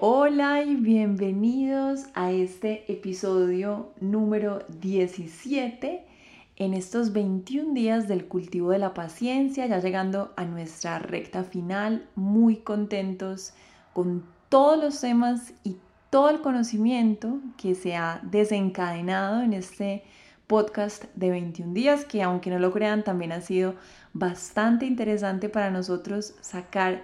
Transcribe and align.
hola 0.00 0.62
y 0.62 0.76
bienvenidos 0.76 2.04
a 2.14 2.30
este 2.30 2.84
episodio 2.86 3.90
número 3.98 4.60
17 4.80 6.06
en 6.54 6.74
estos 6.74 7.12
21 7.12 7.74
días 7.74 8.06
del 8.06 8.26
cultivo 8.26 8.70
de 8.70 8.78
la 8.78 8.94
paciencia, 8.94 9.66
ya 9.66 9.80
llegando 9.80 10.32
a 10.36 10.44
nuestra 10.44 11.00
recta 11.00 11.42
final, 11.42 12.06
muy 12.14 12.58
contentos 12.58 13.54
con 13.92 14.22
todos 14.48 14.78
los 14.78 15.00
temas 15.00 15.52
y 15.64 15.78
todo 16.10 16.30
el 16.30 16.42
conocimiento 16.42 17.40
que 17.56 17.74
se 17.74 17.96
ha 17.96 18.20
desencadenado 18.22 19.42
en 19.42 19.52
este 19.52 20.04
podcast 20.46 21.06
de 21.16 21.30
21 21.30 21.74
días, 21.74 22.04
que 22.04 22.22
aunque 22.22 22.50
no 22.50 22.60
lo 22.60 22.70
crean, 22.70 23.02
también 23.02 23.32
ha 23.32 23.40
sido 23.40 23.74
bastante 24.12 24.86
interesante 24.86 25.48
para 25.48 25.72
nosotros 25.72 26.36
sacar 26.40 27.02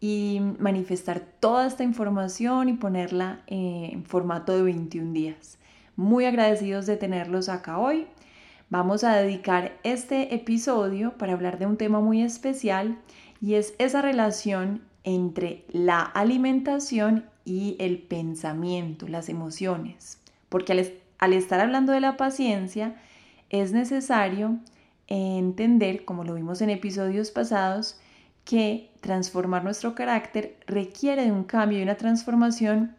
y 0.00 0.40
manifestar 0.58 1.20
toda 1.40 1.66
esta 1.66 1.84
información 1.84 2.68
y 2.68 2.74
ponerla 2.74 3.42
en 3.46 4.04
formato 4.04 4.52
de 4.52 4.62
21 4.62 5.12
días. 5.12 5.58
Muy 5.96 6.26
agradecidos 6.26 6.86
de 6.86 6.96
tenerlos 6.96 7.48
acá 7.48 7.78
hoy. 7.78 8.06
Vamos 8.68 9.04
a 9.04 9.16
dedicar 9.16 9.78
este 9.84 10.34
episodio 10.34 11.12
para 11.16 11.32
hablar 11.32 11.58
de 11.58 11.66
un 11.66 11.76
tema 11.76 12.00
muy 12.00 12.22
especial 12.22 12.98
y 13.40 13.54
es 13.54 13.74
esa 13.78 14.02
relación 14.02 14.82
entre 15.04 15.64
la 15.68 16.00
alimentación 16.00 17.24
y 17.44 17.76
el 17.78 17.98
pensamiento, 17.98 19.06
las 19.08 19.28
emociones. 19.28 20.18
Porque 20.48 20.72
al, 21.18 21.32
estar 21.32 21.60
hablando 21.60 21.92
de 21.92 22.00
la 22.00 22.16
paciencia, 22.16 22.96
es 23.48 23.72
necesario 23.72 24.58
entender, 25.06 26.04
como 26.04 26.24
lo 26.24 26.34
vimos 26.34 26.60
en 26.60 26.70
episodios 26.70 27.30
pasados, 27.30 28.00
que 28.46 28.92
transformar 29.00 29.64
nuestro 29.64 29.94
carácter 29.94 30.56
requiere 30.66 31.24
de 31.24 31.32
un 31.32 31.44
cambio 31.44 31.80
y 31.80 31.82
una 31.82 31.96
transformación 31.96 32.96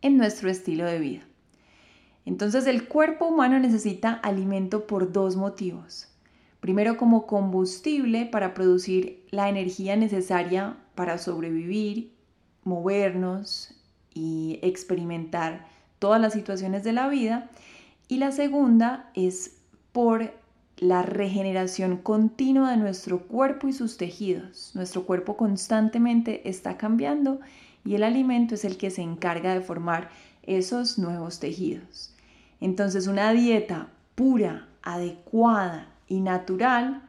en 0.00 0.16
nuestro 0.16 0.50
estilo 0.50 0.86
de 0.86 0.98
vida. 0.98 1.20
Entonces 2.24 2.66
el 2.66 2.88
cuerpo 2.88 3.26
humano 3.26 3.58
necesita 3.58 4.12
alimento 4.12 4.86
por 4.86 5.12
dos 5.12 5.36
motivos. 5.36 6.08
Primero 6.60 6.96
como 6.96 7.26
combustible 7.26 8.26
para 8.26 8.54
producir 8.54 9.24
la 9.30 9.48
energía 9.48 9.94
necesaria 9.94 10.76
para 10.94 11.18
sobrevivir, 11.18 12.12
movernos 12.64 13.74
y 14.14 14.58
experimentar 14.62 15.66
todas 15.98 16.20
las 16.20 16.32
situaciones 16.32 16.82
de 16.82 16.94
la 16.94 17.08
vida. 17.08 17.50
Y 18.08 18.16
la 18.16 18.32
segunda 18.32 19.10
es 19.14 19.58
por 19.92 20.32
la 20.80 21.02
regeneración 21.02 21.96
continua 21.96 22.70
de 22.70 22.76
nuestro 22.76 23.26
cuerpo 23.26 23.68
y 23.68 23.72
sus 23.72 23.96
tejidos. 23.96 24.70
Nuestro 24.74 25.04
cuerpo 25.04 25.36
constantemente 25.36 26.48
está 26.48 26.76
cambiando 26.76 27.40
y 27.84 27.94
el 27.94 28.02
alimento 28.02 28.54
es 28.54 28.64
el 28.64 28.76
que 28.76 28.90
se 28.90 29.02
encarga 29.02 29.54
de 29.54 29.60
formar 29.60 30.10
esos 30.42 30.98
nuevos 30.98 31.40
tejidos. 31.40 32.14
Entonces 32.60 33.06
una 33.06 33.32
dieta 33.32 33.88
pura, 34.14 34.68
adecuada 34.82 35.88
y 36.06 36.20
natural 36.20 37.02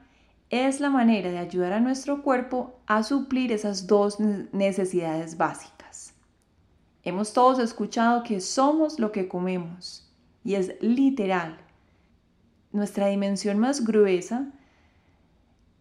es 0.50 0.80
la 0.80 0.90
manera 0.90 1.30
de 1.30 1.38
ayudar 1.38 1.74
a 1.74 1.80
nuestro 1.80 2.24
cuerpo 2.24 2.80
a 2.88 3.04
suplir 3.04 3.52
esas 3.52 3.88
dos 3.88 4.20
necesidades 4.20 5.38
básicas. 5.38 6.14
Hemos 7.04 7.34
todos 7.34 7.60
escuchado 7.60 8.24
que 8.24 8.42
somos 8.42 9.00
lo 9.00 9.12
que 9.12 9.28
comemos 9.28 10.12
y 10.44 10.56
es 10.56 10.74
literal. 10.82 11.58
Nuestra 12.72 13.08
dimensión 13.08 13.58
más 13.58 13.84
gruesa 13.84 14.52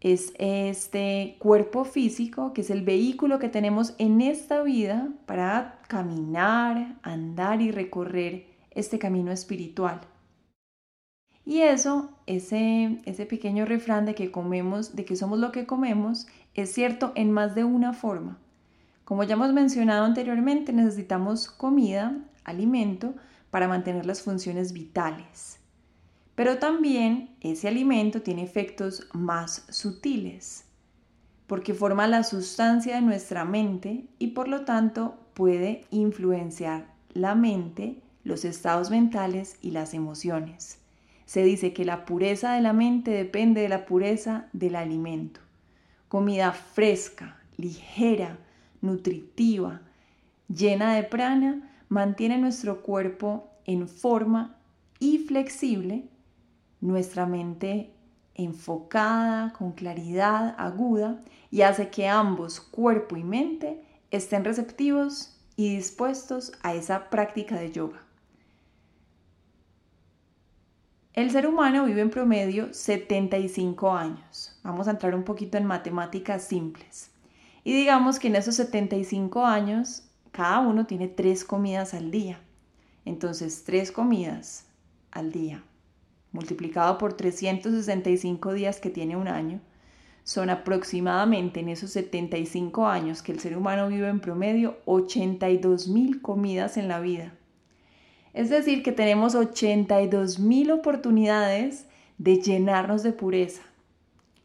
es 0.00 0.32
este 0.38 1.36
cuerpo 1.38 1.84
físico, 1.84 2.52
que 2.52 2.62
es 2.62 2.70
el 2.70 2.82
vehículo 2.82 3.38
que 3.38 3.48
tenemos 3.48 3.94
en 3.98 4.20
esta 4.20 4.62
vida 4.62 5.08
para 5.26 5.80
caminar, 5.88 6.96
andar 7.02 7.60
y 7.60 7.72
recorrer 7.72 8.46
este 8.70 8.98
camino 8.98 9.32
espiritual. 9.32 10.00
Y 11.44 11.62
eso, 11.62 12.10
ese, 12.26 13.00
ese 13.04 13.26
pequeño 13.26 13.64
refrán 13.64 14.06
de 14.06 14.14
que 14.14 14.30
comemos, 14.30 14.94
de 14.94 15.04
que 15.04 15.16
somos 15.16 15.38
lo 15.38 15.50
que 15.50 15.66
comemos, 15.66 16.26
es 16.54 16.72
cierto 16.72 17.12
en 17.16 17.32
más 17.32 17.54
de 17.54 17.64
una 17.64 17.92
forma. 17.92 18.38
Como 19.04 19.24
ya 19.24 19.34
hemos 19.34 19.52
mencionado 19.52 20.04
anteriormente, 20.04 20.72
necesitamos 20.72 21.50
comida, 21.50 22.16
alimento, 22.44 23.14
para 23.50 23.66
mantener 23.66 24.04
las 24.04 24.22
funciones 24.22 24.72
vitales. 24.72 25.58
Pero 26.38 26.58
también 26.58 27.30
ese 27.40 27.66
alimento 27.66 28.22
tiene 28.22 28.44
efectos 28.44 29.08
más 29.12 29.66
sutiles, 29.70 30.66
porque 31.48 31.74
forma 31.74 32.06
la 32.06 32.22
sustancia 32.22 32.94
de 32.94 33.00
nuestra 33.02 33.44
mente 33.44 34.04
y 34.20 34.28
por 34.28 34.46
lo 34.46 34.64
tanto 34.64 35.18
puede 35.34 35.84
influenciar 35.90 36.94
la 37.12 37.34
mente, 37.34 38.00
los 38.22 38.44
estados 38.44 38.88
mentales 38.88 39.56
y 39.62 39.72
las 39.72 39.94
emociones. 39.94 40.78
Se 41.24 41.42
dice 41.42 41.72
que 41.72 41.84
la 41.84 42.04
pureza 42.04 42.52
de 42.52 42.60
la 42.60 42.72
mente 42.72 43.10
depende 43.10 43.62
de 43.62 43.68
la 43.68 43.84
pureza 43.84 44.46
del 44.52 44.76
alimento. 44.76 45.40
Comida 46.06 46.52
fresca, 46.52 47.36
ligera, 47.56 48.38
nutritiva, 48.80 49.80
llena 50.46 50.94
de 50.94 51.02
prana, 51.02 51.68
mantiene 51.88 52.38
nuestro 52.38 52.82
cuerpo 52.82 53.50
en 53.64 53.88
forma 53.88 54.54
y 55.00 55.18
flexible, 55.18 56.04
nuestra 56.80 57.26
mente 57.26 57.92
enfocada, 58.34 59.52
con 59.52 59.72
claridad 59.72 60.54
aguda 60.58 61.22
y 61.50 61.62
hace 61.62 61.88
que 61.88 62.06
ambos, 62.06 62.60
cuerpo 62.60 63.16
y 63.16 63.24
mente, 63.24 63.82
estén 64.10 64.44
receptivos 64.44 65.36
y 65.56 65.74
dispuestos 65.74 66.52
a 66.62 66.74
esa 66.74 67.10
práctica 67.10 67.56
de 67.56 67.72
yoga. 67.72 68.02
El 71.14 71.32
ser 71.32 71.48
humano 71.48 71.84
vive 71.84 72.00
en 72.00 72.10
promedio 72.10 72.72
75 72.72 73.92
años. 73.92 74.56
Vamos 74.62 74.86
a 74.86 74.92
entrar 74.92 75.16
un 75.16 75.24
poquito 75.24 75.58
en 75.58 75.66
matemáticas 75.66 76.44
simples. 76.44 77.10
Y 77.64 77.72
digamos 77.72 78.20
que 78.20 78.28
en 78.28 78.36
esos 78.36 78.54
75 78.54 79.44
años, 79.44 80.04
cada 80.30 80.60
uno 80.60 80.86
tiene 80.86 81.08
tres 81.08 81.44
comidas 81.44 81.92
al 81.92 82.12
día. 82.12 82.38
Entonces, 83.04 83.64
tres 83.64 83.90
comidas 83.90 84.66
al 85.10 85.32
día, 85.32 85.64
multiplicado 86.32 86.98
por 86.98 87.14
365 87.14 88.52
días 88.52 88.80
que 88.80 88.90
tiene 88.90 89.16
un 89.16 89.28
año, 89.28 89.60
son 90.24 90.50
aproximadamente 90.50 91.60
en 91.60 91.70
esos 91.70 91.90
75 91.92 92.86
años 92.86 93.22
que 93.22 93.32
el 93.32 93.40
ser 93.40 93.56
humano 93.56 93.88
vive 93.88 94.08
en 94.08 94.20
promedio 94.20 94.76
82 94.84 95.88
mil 95.88 96.20
comidas 96.20 96.76
en 96.76 96.88
la 96.88 97.00
vida. 97.00 97.32
Es 98.34 98.50
decir, 98.50 98.82
que 98.82 98.92
tenemos 98.92 99.34
82 99.34 100.38
mil 100.38 100.70
oportunidades 100.70 101.86
de 102.18 102.36
llenarnos 102.42 103.02
de 103.02 103.12
pureza. 103.12 103.62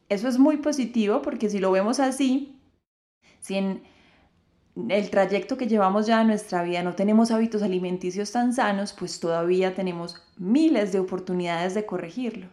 Eso 0.08 0.28
es 0.28 0.40
muy 0.40 0.58
positivo 0.58 1.22
porque 1.22 1.50
si 1.50 1.60
lo 1.60 1.72
vemos 1.72 2.00
así, 2.00 2.56
si 3.40 3.56
en 3.56 3.84
el 4.76 5.10
trayecto 5.10 5.56
que 5.56 5.68
llevamos 5.68 6.08
ya 6.08 6.22
en 6.22 6.28
nuestra 6.28 6.64
vida 6.64 6.82
no 6.82 6.96
tenemos 6.96 7.30
hábitos 7.32 7.62
alimenticios 7.62 8.32
tan 8.32 8.54
sanos, 8.54 8.94
pues 8.94 9.20
todavía 9.20 9.76
tenemos 9.76 10.16
miles 10.38 10.92
de 10.92 11.00
oportunidades 11.00 11.76
de 11.76 11.86
corregirlo. 11.86 12.48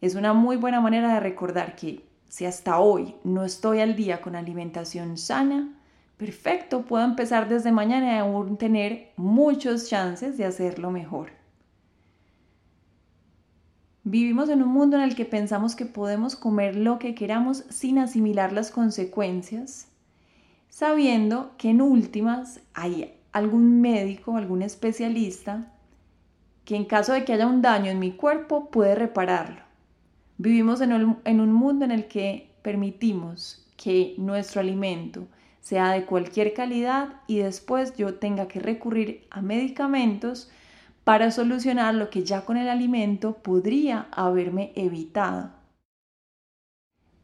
Es 0.00 0.14
una 0.14 0.32
muy 0.32 0.56
buena 0.56 0.80
manera 0.80 1.14
de 1.14 1.20
recordar 1.20 1.74
que 1.74 2.06
si 2.28 2.44
hasta 2.44 2.78
hoy 2.78 3.16
no 3.24 3.44
estoy 3.44 3.80
al 3.80 3.96
día 3.96 4.20
con 4.20 4.36
alimentación 4.36 5.16
sana, 5.16 5.76
perfecto, 6.16 6.82
puedo 6.82 7.04
empezar 7.04 7.48
desde 7.48 7.72
mañana 7.72 8.14
y 8.14 8.18
aún 8.18 8.56
tener 8.56 9.12
muchos 9.16 9.88
chances 9.88 10.38
de 10.38 10.44
hacerlo 10.44 10.92
mejor. 10.92 11.30
Vivimos 14.10 14.48
en 14.48 14.62
un 14.62 14.70
mundo 14.70 14.96
en 14.96 15.02
el 15.02 15.14
que 15.14 15.26
pensamos 15.26 15.76
que 15.76 15.84
podemos 15.84 16.34
comer 16.34 16.76
lo 16.76 16.98
que 16.98 17.14
queramos 17.14 17.64
sin 17.68 17.98
asimilar 17.98 18.54
las 18.54 18.70
consecuencias, 18.70 19.86
sabiendo 20.70 21.52
que 21.58 21.68
en 21.68 21.82
últimas 21.82 22.60
hay 22.72 23.12
algún 23.32 23.82
médico, 23.82 24.38
algún 24.38 24.62
especialista, 24.62 25.70
que 26.64 26.74
en 26.74 26.86
caso 26.86 27.12
de 27.12 27.26
que 27.26 27.34
haya 27.34 27.46
un 27.46 27.60
daño 27.60 27.90
en 27.90 27.98
mi 27.98 28.12
cuerpo 28.12 28.70
puede 28.70 28.94
repararlo. 28.94 29.60
Vivimos 30.38 30.80
en 30.80 30.94
un 30.94 31.52
mundo 31.52 31.84
en 31.84 31.90
el 31.90 32.08
que 32.08 32.50
permitimos 32.62 33.68
que 33.76 34.14
nuestro 34.16 34.62
alimento, 34.62 35.26
sea 35.60 35.92
de 35.92 36.06
cualquier 36.06 36.54
calidad 36.54 37.20
y 37.26 37.40
después 37.40 37.94
yo 37.98 38.14
tenga 38.14 38.48
que 38.48 38.58
recurrir 38.58 39.26
a 39.28 39.42
medicamentos 39.42 40.50
para 41.08 41.30
solucionar 41.30 41.94
lo 41.94 42.10
que 42.10 42.22
ya 42.22 42.44
con 42.44 42.58
el 42.58 42.68
alimento 42.68 43.38
podría 43.38 44.08
haberme 44.10 44.72
evitado. 44.74 45.52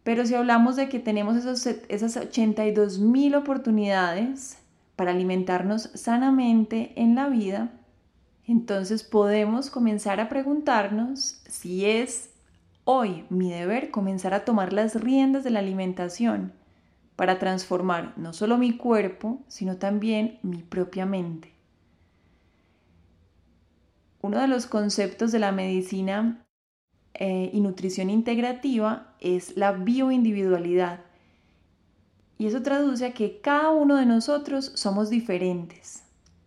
Pero 0.02 0.24
si 0.24 0.34
hablamos 0.34 0.76
de 0.76 0.88
que 0.88 0.98
tenemos 0.98 1.36
esos, 1.36 1.66
esas 1.66 2.16
82 2.16 2.98
mil 2.98 3.34
oportunidades 3.34 4.56
para 4.96 5.10
alimentarnos 5.10 5.90
sanamente 5.92 6.94
en 6.96 7.14
la 7.14 7.28
vida, 7.28 7.72
entonces 8.46 9.02
podemos 9.02 9.68
comenzar 9.68 10.18
a 10.18 10.30
preguntarnos 10.30 11.42
si 11.46 11.84
es 11.84 12.30
hoy 12.84 13.26
mi 13.28 13.50
deber 13.50 13.90
comenzar 13.90 14.32
a 14.32 14.46
tomar 14.46 14.72
las 14.72 14.94
riendas 14.94 15.44
de 15.44 15.50
la 15.50 15.58
alimentación 15.58 16.54
para 17.16 17.38
transformar 17.38 18.14
no 18.16 18.32
solo 18.32 18.56
mi 18.56 18.78
cuerpo, 18.78 19.42
sino 19.46 19.76
también 19.76 20.38
mi 20.42 20.62
propia 20.62 21.04
mente. 21.04 21.53
Uno 24.24 24.40
de 24.40 24.48
los 24.48 24.66
conceptos 24.66 25.32
de 25.32 25.38
la 25.38 25.52
medicina 25.52 26.46
eh, 27.12 27.50
y 27.52 27.60
nutrición 27.60 28.08
integrativa 28.08 29.14
es 29.20 29.54
la 29.54 29.72
bioindividualidad. 29.72 31.00
Y 32.38 32.46
eso 32.46 32.62
traduce 32.62 33.04
a 33.04 33.12
que 33.12 33.42
cada 33.42 33.68
uno 33.68 33.96
de 33.96 34.06
nosotros 34.06 34.72
somos 34.76 35.10
diferentes. 35.10 36.04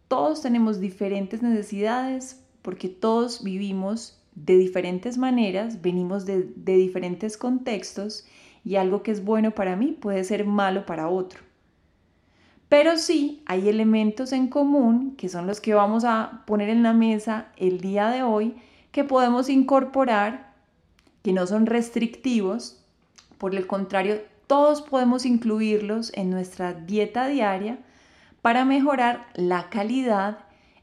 Todos 0.08 0.42
tenemos 0.42 0.80
diferentes 0.80 1.44
necesidades 1.44 2.44
porque 2.64 2.90
todos 2.90 3.44
vivimos 3.44 4.20
de 4.34 4.58
diferentes 4.58 5.20
maneras, 5.20 5.80
venimos 5.80 6.26
de, 6.26 6.52
de 6.56 6.78
diferentes 6.78 7.38
contextos 7.38 8.26
y 8.66 8.78
algo 8.78 9.04
que 9.04 9.12
es 9.12 9.24
bueno 9.24 9.52
para 9.52 9.76
mí 9.76 9.92
puede 9.92 10.24
ser 10.24 10.46
malo 10.46 10.88
para 10.88 11.10
otro. 11.10 11.47
Pero 12.70 12.98
sí 12.98 13.42
hay 13.46 13.70
elementos 13.70 14.34
en 14.34 14.48
común, 14.48 15.16
que 15.16 15.30
son 15.30 15.48
los 15.48 15.62
que 15.62 15.74
vamos 15.74 16.04
a 16.04 16.44
poner 16.46 16.70
en 16.70 16.84
la 16.84 16.94
mesa 16.94 17.48
el 17.56 17.80
día 17.80 18.10
de 18.10 18.24
hoy, 18.24 18.56
que 18.92 19.04
podemos 19.04 19.50
incorporar 19.50 20.54
que 21.24 21.34
no 21.34 21.48
son 21.48 21.66
restrictivos, 21.66 22.84
por 23.38 23.56
el 23.56 23.68
contrario, 23.68 24.22
todos 24.48 24.82
podemos 24.82 25.26
incluirlos 25.26 26.12
en 26.16 26.30
nuestra 26.30 26.74
dieta 26.74 27.28
diaria 27.28 27.80
para 28.42 28.66
mejorar 28.66 29.28
la 29.36 29.70
calidad 29.70 30.40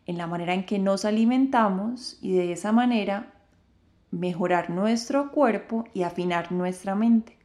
en 0.06 0.18
la 0.18 0.26
manera 0.26 0.54
en 0.54 0.66
que 0.66 0.78
nos 0.78 1.04
alimentamos 1.04 2.18
y 2.20 2.32
de 2.32 2.52
esa 2.52 2.72
manera 2.72 3.32
mejorar 4.10 4.70
nuestro 4.70 5.32
cuerpo 5.32 5.84
y 5.94 6.02
afinar 6.02 6.52
nuestra 6.52 6.94
mente. 6.94 7.36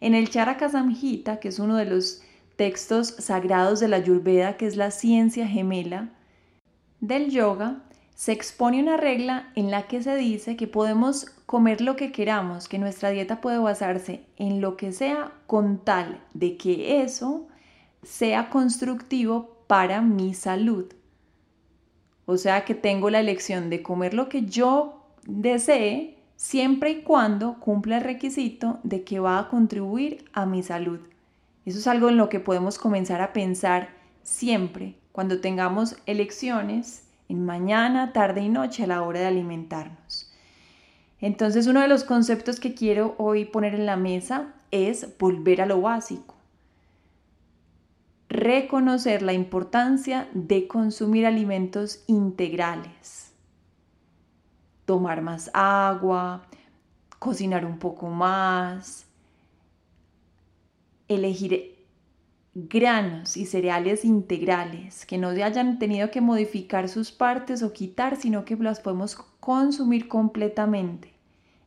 En 0.00 0.14
el 0.14 0.30
Charaka 0.30 0.68
Samhita, 0.68 1.40
que 1.40 1.48
es 1.48 1.58
uno 1.58 1.76
de 1.76 1.84
los 1.84 2.23
textos 2.56 3.08
sagrados 3.18 3.80
de 3.80 3.88
la 3.88 3.96
Ayurveda, 3.96 4.56
que 4.56 4.66
es 4.66 4.76
la 4.76 4.90
ciencia 4.90 5.46
gemela 5.46 6.10
del 7.00 7.30
yoga, 7.30 7.82
se 8.14 8.32
expone 8.32 8.80
una 8.80 8.96
regla 8.96 9.50
en 9.56 9.70
la 9.70 9.88
que 9.88 10.02
se 10.02 10.14
dice 10.16 10.56
que 10.56 10.68
podemos 10.68 11.26
comer 11.46 11.80
lo 11.80 11.96
que 11.96 12.12
queramos, 12.12 12.68
que 12.68 12.78
nuestra 12.78 13.10
dieta 13.10 13.40
puede 13.40 13.58
basarse 13.58 14.24
en 14.36 14.60
lo 14.60 14.76
que 14.76 14.92
sea 14.92 15.32
con 15.46 15.78
tal 15.78 16.20
de 16.32 16.56
que 16.56 17.02
eso 17.02 17.46
sea 18.02 18.50
constructivo 18.50 19.56
para 19.66 20.00
mi 20.00 20.34
salud. 20.34 20.92
O 22.26 22.36
sea 22.36 22.64
que 22.64 22.74
tengo 22.74 23.10
la 23.10 23.20
elección 23.20 23.68
de 23.68 23.82
comer 23.82 24.14
lo 24.14 24.28
que 24.28 24.46
yo 24.46 25.04
desee 25.26 26.18
siempre 26.36 26.90
y 26.90 27.02
cuando 27.02 27.58
cumpla 27.60 27.98
el 27.98 28.04
requisito 28.04 28.78
de 28.82 29.02
que 29.04 29.20
va 29.20 29.38
a 29.38 29.48
contribuir 29.48 30.24
a 30.32 30.46
mi 30.46 30.62
salud. 30.62 31.00
Eso 31.64 31.78
es 31.78 31.86
algo 31.86 32.08
en 32.08 32.16
lo 32.16 32.28
que 32.28 32.40
podemos 32.40 32.78
comenzar 32.78 33.20
a 33.22 33.32
pensar 33.32 33.88
siempre 34.22 34.98
cuando 35.12 35.40
tengamos 35.40 35.96
elecciones 36.06 37.08
en 37.28 37.44
mañana, 37.44 38.12
tarde 38.12 38.42
y 38.42 38.48
noche 38.48 38.84
a 38.84 38.86
la 38.86 39.02
hora 39.02 39.20
de 39.20 39.26
alimentarnos. 39.26 40.30
Entonces 41.20 41.66
uno 41.66 41.80
de 41.80 41.88
los 41.88 42.04
conceptos 42.04 42.60
que 42.60 42.74
quiero 42.74 43.14
hoy 43.16 43.46
poner 43.46 43.74
en 43.74 43.86
la 43.86 43.96
mesa 43.96 44.52
es 44.70 45.16
volver 45.18 45.62
a 45.62 45.66
lo 45.66 45.80
básico. 45.80 46.34
Reconocer 48.28 49.22
la 49.22 49.32
importancia 49.32 50.28
de 50.34 50.66
consumir 50.66 51.24
alimentos 51.24 52.02
integrales. 52.08 53.32
Tomar 54.84 55.22
más 55.22 55.50
agua, 55.54 56.42
cocinar 57.18 57.64
un 57.64 57.78
poco 57.78 58.08
más, 58.08 59.06
elegir 61.08 61.74
granos 62.54 63.36
y 63.36 63.46
cereales 63.46 64.04
integrales 64.04 65.06
que 65.06 65.18
no 65.18 65.28
hayan 65.28 65.78
tenido 65.78 66.10
que 66.10 66.20
modificar 66.20 66.88
sus 66.88 67.10
partes 67.10 67.62
o 67.62 67.72
quitar, 67.72 68.16
sino 68.16 68.44
que 68.44 68.56
las 68.56 68.80
podemos 68.80 69.16
consumir 69.40 70.06
completamente. 70.06 71.12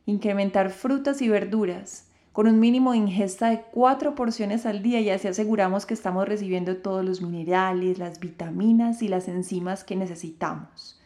Incrementar 0.06 0.70
frutas 0.70 1.20
y 1.20 1.28
verduras 1.28 2.08
con 2.32 2.46
un 2.46 2.60
mínimo 2.60 2.92
de 2.92 2.98
ingesta 2.98 3.50
de 3.50 3.62
cuatro 3.72 4.14
porciones 4.14 4.64
al 4.64 4.80
día 4.82 5.00
y 5.00 5.10
así 5.10 5.28
aseguramos 5.28 5.86
que 5.86 5.94
estamos 5.94 6.26
recibiendo 6.26 6.76
todos 6.76 7.04
los 7.04 7.20
minerales, 7.20 7.98
las 7.98 8.20
vitaminas 8.20 9.02
y 9.02 9.08
las 9.08 9.28
enzimas 9.28 9.82
que 9.84 9.96
necesitamos. 9.96 11.00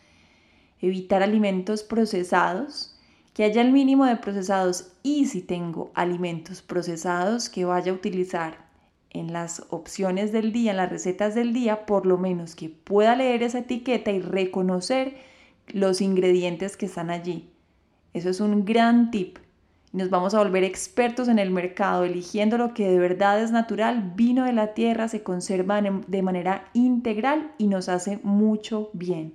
Evitar 0.80 1.22
alimentos 1.22 1.82
procesados, 1.82 2.91
que 3.32 3.44
haya 3.44 3.62
el 3.62 3.72
mínimo 3.72 4.04
de 4.04 4.16
procesados 4.16 4.92
y 5.02 5.26
si 5.26 5.40
tengo 5.40 5.90
alimentos 5.94 6.62
procesados 6.62 7.48
que 7.48 7.64
vaya 7.64 7.92
a 7.92 7.94
utilizar 7.94 8.58
en 9.10 9.32
las 9.32 9.64
opciones 9.70 10.32
del 10.32 10.52
día, 10.52 10.70
en 10.70 10.78
las 10.78 10.90
recetas 10.90 11.34
del 11.34 11.52
día, 11.52 11.86
por 11.86 12.06
lo 12.06 12.18
menos 12.18 12.54
que 12.54 12.68
pueda 12.68 13.14
leer 13.14 13.42
esa 13.42 13.60
etiqueta 13.60 14.10
y 14.10 14.20
reconocer 14.20 15.16
los 15.68 16.00
ingredientes 16.00 16.76
que 16.76 16.86
están 16.86 17.10
allí. 17.10 17.48
Eso 18.14 18.30
es 18.30 18.40
un 18.40 18.64
gran 18.64 19.10
tip. 19.10 19.38
Nos 19.92 20.08
vamos 20.08 20.34
a 20.34 20.38
volver 20.38 20.64
expertos 20.64 21.28
en 21.28 21.38
el 21.38 21.50
mercado, 21.50 22.04
eligiendo 22.04 22.56
lo 22.56 22.72
que 22.72 22.88
de 22.88 22.98
verdad 22.98 23.42
es 23.42 23.50
natural, 23.50 24.12
vino 24.16 24.44
de 24.44 24.54
la 24.54 24.72
tierra, 24.72 25.08
se 25.08 25.22
conserva 25.22 25.82
de 25.82 26.22
manera 26.22 26.64
integral 26.72 27.52
y 27.58 27.66
nos 27.66 27.90
hace 27.90 28.18
mucho 28.22 28.88
bien. 28.94 29.34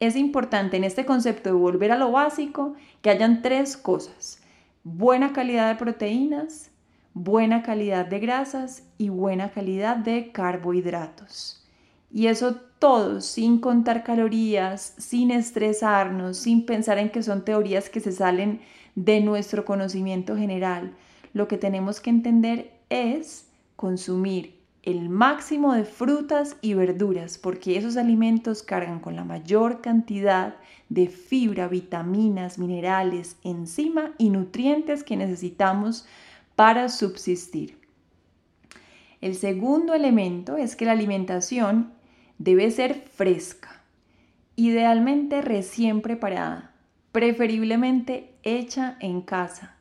Es 0.00 0.16
importante 0.16 0.76
en 0.76 0.84
este 0.84 1.06
concepto 1.06 1.50
de 1.50 1.54
volver 1.54 1.92
a 1.92 1.98
lo 1.98 2.10
básico 2.10 2.74
que 3.00 3.10
hayan 3.10 3.42
tres 3.42 3.76
cosas. 3.76 4.40
Buena 4.82 5.32
calidad 5.32 5.68
de 5.68 5.76
proteínas, 5.76 6.70
buena 7.14 7.62
calidad 7.62 8.06
de 8.06 8.18
grasas 8.18 8.82
y 8.98 9.08
buena 9.08 9.50
calidad 9.50 9.96
de 9.96 10.32
carbohidratos. 10.32 11.64
Y 12.12 12.26
eso 12.26 12.56
todo 12.78 13.20
sin 13.20 13.58
contar 13.58 14.04
calorías, 14.04 14.94
sin 14.98 15.30
estresarnos, 15.30 16.36
sin 16.36 16.66
pensar 16.66 16.98
en 16.98 17.10
que 17.10 17.22
son 17.22 17.44
teorías 17.44 17.88
que 17.88 18.00
se 18.00 18.12
salen 18.12 18.60
de 18.94 19.20
nuestro 19.20 19.64
conocimiento 19.64 20.36
general. 20.36 20.94
Lo 21.32 21.48
que 21.48 21.56
tenemos 21.56 22.00
que 22.00 22.10
entender 22.10 22.72
es 22.90 23.48
consumir 23.76 24.53
el 24.84 25.08
máximo 25.08 25.72
de 25.72 25.84
frutas 25.84 26.56
y 26.60 26.74
verduras, 26.74 27.38
porque 27.38 27.78
esos 27.78 27.96
alimentos 27.96 28.62
cargan 28.62 29.00
con 29.00 29.16
la 29.16 29.24
mayor 29.24 29.80
cantidad 29.80 30.56
de 30.90 31.08
fibra, 31.08 31.68
vitaminas, 31.68 32.58
minerales, 32.58 33.38
enzima 33.44 34.12
y 34.18 34.28
nutrientes 34.28 35.02
que 35.02 35.16
necesitamos 35.16 36.04
para 36.54 36.90
subsistir. 36.90 37.78
El 39.22 39.36
segundo 39.36 39.94
elemento 39.94 40.58
es 40.58 40.76
que 40.76 40.84
la 40.84 40.92
alimentación 40.92 41.94
debe 42.36 42.70
ser 42.70 42.92
fresca, 42.94 43.82
idealmente 44.54 45.40
recién 45.40 46.02
preparada, 46.02 46.74
preferiblemente 47.10 48.34
hecha 48.42 48.98
en 49.00 49.22
casa, 49.22 49.73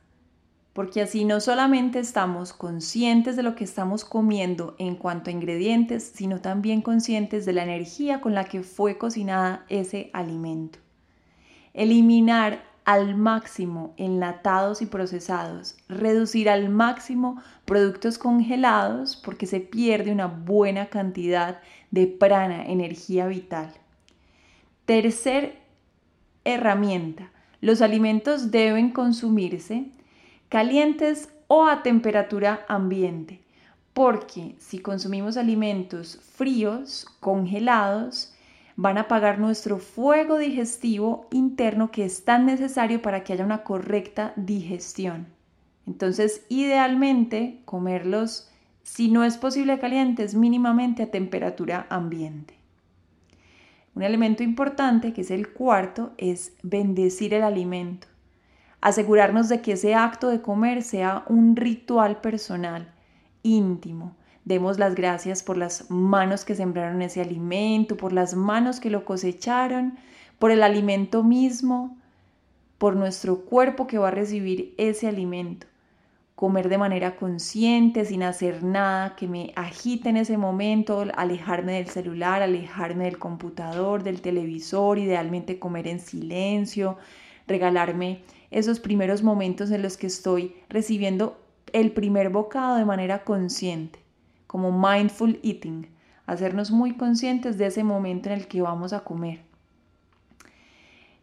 porque 0.73 1.03
así 1.03 1.23
no 1.23 1.39
solamente 1.39 1.99
estamos 1.99 2.51
conscientes 2.51 3.35
de 3.35 3.43
lo 3.43 3.55
que 3.55 3.63
estamos 3.63 4.03
comiendo 4.03 4.75
en 4.79 4.95
cuanto 4.95 5.29
a 5.29 5.33
ingredientes, 5.33 6.11
sino 6.15 6.41
también 6.41 6.81
conscientes 6.81 7.45
de 7.45 7.53
la 7.53 7.63
energía 7.63 8.21
con 8.21 8.33
la 8.33 8.45
que 8.45 8.63
fue 8.63 8.97
cocinada 8.97 9.65
ese 9.69 10.09
alimento. 10.13 10.79
Eliminar 11.75 12.63
al 12.85 13.15
máximo 13.15 13.93
enlatados 13.97 14.81
y 14.81 14.87
procesados, 14.87 15.77
reducir 15.87 16.49
al 16.49 16.69
máximo 16.69 17.41
productos 17.65 18.17
congelados 18.17 19.15
porque 19.15 19.45
se 19.45 19.59
pierde 19.59 20.11
una 20.11 20.27
buena 20.27 20.87
cantidad 20.87 21.61
de 21.91 22.07
prana, 22.07 22.65
energía 22.65 23.27
vital. 23.27 23.71
Tercer 24.85 25.59
herramienta, 26.43 27.31
los 27.61 27.81
alimentos 27.81 28.51
deben 28.51 28.89
consumirse 28.89 29.85
calientes 30.53 31.29
o 31.47 31.65
a 31.65 31.81
temperatura 31.81 32.63
ambiente, 32.67 33.41
porque 33.95 34.53
si 34.59 34.77
consumimos 34.77 35.35
alimentos 35.35 36.19
fríos, 36.35 37.07
congelados, 37.19 38.35
van 38.75 38.99
a 38.99 39.01
apagar 39.01 39.39
nuestro 39.39 39.79
fuego 39.79 40.37
digestivo 40.37 41.25
interno 41.31 41.89
que 41.89 42.05
es 42.05 42.23
tan 42.23 42.45
necesario 42.45 43.01
para 43.01 43.23
que 43.23 43.33
haya 43.33 43.43
una 43.43 43.63
correcta 43.63 44.33
digestión. 44.35 45.25
Entonces, 45.87 46.45
idealmente, 46.49 47.63
comerlos, 47.65 48.51
si 48.83 49.09
no 49.09 49.23
es 49.23 49.39
posible 49.39 49.79
calientes, 49.79 50.35
mínimamente 50.35 51.01
a 51.01 51.09
temperatura 51.09 51.87
ambiente. 51.89 52.53
Un 53.95 54.03
elemento 54.03 54.43
importante, 54.43 55.13
que 55.13 55.21
es 55.21 55.31
el 55.31 55.51
cuarto, 55.51 56.11
es 56.19 56.53
bendecir 56.61 57.33
el 57.33 57.41
alimento. 57.41 58.12
Asegurarnos 58.83 59.47
de 59.47 59.61
que 59.61 59.71
ese 59.71 59.95
acto 59.95 60.27
de 60.27 60.41
comer 60.41 60.83
sea 60.83 61.23
un 61.29 61.55
ritual 61.55 62.19
personal, 62.19 62.91
íntimo. 63.41 64.17
Demos 64.43 64.77
las 64.77 64.93
gracias 64.93 65.41
por 65.41 65.55
las 65.55 65.89
manos 65.89 66.43
que 66.43 66.53
sembraron 66.53 67.01
ese 67.01 67.21
alimento, 67.21 67.95
por 67.95 68.11
las 68.11 68.35
manos 68.35 68.81
que 68.81 68.89
lo 68.89 69.05
cosecharon, 69.05 69.97
por 70.37 70.51
el 70.51 70.61
alimento 70.61 71.23
mismo, 71.23 71.95
por 72.77 72.97
nuestro 72.97 73.45
cuerpo 73.45 73.87
que 73.87 73.97
va 73.97 74.09
a 74.09 74.11
recibir 74.11 74.75
ese 74.77 75.07
alimento. 75.07 75.65
Comer 76.35 76.67
de 76.67 76.77
manera 76.77 77.15
consciente, 77.15 78.03
sin 78.03 78.21
hacer 78.21 78.65
nada 78.65 79.15
que 79.15 79.29
me 79.29 79.53
agite 79.55 80.09
en 80.09 80.17
ese 80.17 80.37
momento, 80.37 81.05
alejarme 81.15 81.75
del 81.75 81.87
celular, 81.87 82.41
alejarme 82.41 83.05
del 83.05 83.17
computador, 83.17 84.03
del 84.03 84.19
televisor, 84.19 84.99
idealmente 84.99 85.57
comer 85.57 85.87
en 85.87 86.01
silencio, 86.01 86.97
regalarme 87.47 88.23
esos 88.53 88.79
primeros 88.79 89.23
momentos 89.23 89.71
en 89.71 89.81
los 89.81 89.97
que 89.97 90.07
estoy 90.07 90.55
recibiendo 90.69 91.37
el 91.73 91.91
primer 91.91 92.29
bocado 92.29 92.77
de 92.77 92.85
manera 92.85 93.23
consciente, 93.23 93.99
como 94.47 94.71
mindful 94.71 95.39
eating, 95.43 95.87
hacernos 96.25 96.71
muy 96.71 96.95
conscientes 96.95 97.57
de 97.57 97.65
ese 97.65 97.83
momento 97.83 98.29
en 98.29 98.35
el 98.35 98.47
que 98.47 98.61
vamos 98.61 98.93
a 98.93 99.03
comer. 99.03 99.41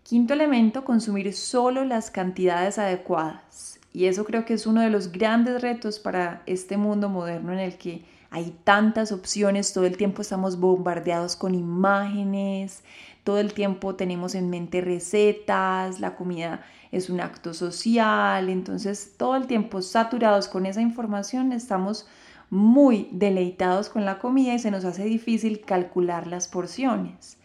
Quinto 0.03 0.35
elemento, 0.35 0.85
consumir 0.85 1.33
solo 1.33 1.85
las 1.85 2.11
cantidades 2.11 2.79
adecuadas. 2.79 3.79
Y 3.93 4.07
eso 4.07 4.25
creo 4.25 4.45
que 4.45 4.55
es 4.55 4.67
uno 4.67 4.81
de 4.81 4.91
los 4.91 5.13
grandes 5.13 5.63
retos 5.63 5.99
para 5.99 6.43
este 6.47 6.77
mundo 6.77 7.09
moderno 7.09 7.53
en 7.53 7.61
el 7.61 7.77
que 7.77 8.05
hay 8.31 8.57
tantas 8.65 9.11
opciones, 9.11 9.73
todo 9.73 9.87
el 9.87 9.97
tiempo 9.97 10.23
estamos 10.23 10.59
bombardeados 10.59 11.35
con 11.35 11.55
imágenes, 11.55 12.85
todo 13.25 13.39
el 13.39 13.53
tiempo 13.53 13.97
tenemos 13.97 14.35
en 14.35 14.51
mente 14.51 14.81
recetas, 14.81 15.99
la 16.01 16.15
comida 16.15 16.65
es 16.93 17.11
un 17.11 17.21
acto 17.21 17.55
social, 17.55 18.49
entonces 18.49 19.15
todo 19.17 19.37
el 19.37 19.47
tiempo 19.47 19.83
saturados 19.83 20.49
con 20.49 20.67
esa 20.67 20.81
información 20.81 21.53
estamos 21.53 22.07
muy 22.51 23.09
deleitados 23.13 23.89
con 23.89 24.05
la 24.05 24.19
comida 24.19 24.55
y 24.55 24.59
se 24.59 24.71
nos 24.71 24.85
hace 24.85 25.05
difícil 25.05 25.61
calcular 25.61 26.27
las 26.27 26.49
porciones. 26.49 27.39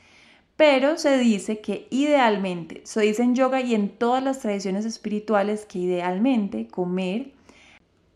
Pero 0.58 0.98
se 0.98 1.18
dice 1.18 1.60
que 1.60 1.88
idealmente, 1.92 2.82
se 2.86 3.02
dice 3.02 3.24
en 3.24 3.36
yoga 3.36 3.62
y 3.62 3.76
en 3.76 3.90
todas 3.90 4.24
las 4.24 4.40
tradiciones 4.40 4.86
espirituales 4.86 5.66
que 5.66 5.80
idealmente 5.80 6.68
comer 6.68 7.34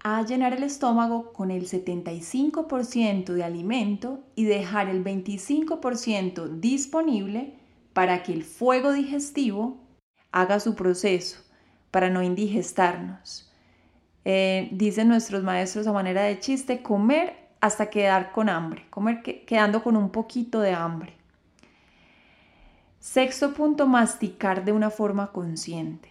a 0.02 0.26
llenar 0.26 0.54
el 0.54 0.64
estómago 0.64 1.34
con 1.34 1.52
el 1.52 1.68
75% 1.68 3.34
de 3.34 3.44
alimento 3.44 4.24
y 4.36 4.46
dejar 4.46 4.88
el 4.88 5.04
25% 5.04 6.48
disponible 6.60 7.54
para 7.94 8.24
que 8.24 8.32
el 8.32 8.44
fuego 8.44 8.94
digestivo 8.94 9.78
haga 10.32 10.60
su 10.60 10.76
proceso, 10.76 11.40
para 11.92 12.10
no 12.10 12.22
indigestarnos. 12.22 13.52
Eh, 14.26 14.70
dicen 14.72 15.08
nuestros 15.08 15.44
maestros 15.44 15.88
a 15.88 15.94
manera 15.94 16.24
de 16.24 16.40
chiste, 16.40 16.82
comer 16.82 17.36
hasta 17.62 17.90
quedar 17.90 18.32
con 18.32 18.50
hambre, 18.50 18.86
comer 18.90 19.22
quedando 19.24 19.84
con 19.84 19.98
un 19.98 20.12
poquito 20.12 20.60
de 20.60 20.74
hambre. 20.74 21.14
Sexto 23.00 23.54
punto, 23.54 23.88
masticar 23.88 24.66
de 24.66 24.72
una 24.72 24.90
forma 24.90 25.32
consciente. 25.32 26.10